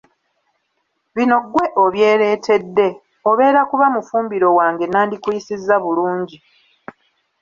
[1.15, 2.87] Bino ggwe obyereetedde;
[3.29, 6.37] obeera kuba mufumbiro wange nandikuyisizza bulungi.